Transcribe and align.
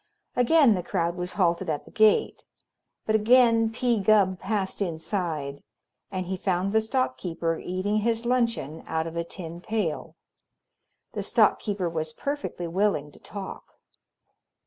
Again 0.35 0.73
the 0.73 0.81
crowd 0.81 1.15
was 1.15 1.33
halted 1.33 1.69
at 1.69 1.85
the 1.85 1.91
gate, 1.91 2.43
but 3.05 3.13
again 3.13 3.71
P. 3.71 3.99
Gubb 3.99 4.39
passed 4.39 4.81
inside, 4.81 5.61
and 6.09 6.25
he 6.25 6.37
found 6.37 6.73
the 6.73 6.81
stock 6.81 7.17
keeper 7.19 7.59
eating 7.59 7.97
his 7.97 8.25
luncheon 8.25 8.83
out 8.87 9.05
of 9.05 9.15
a 9.15 9.23
tin 9.23 9.61
pail. 9.61 10.15
The 11.11 11.21
stock 11.21 11.59
keeper 11.59 11.87
was 11.87 12.13
perfectly 12.13 12.67
willing 12.67 13.11
to 13.11 13.19
talk. 13.19 13.75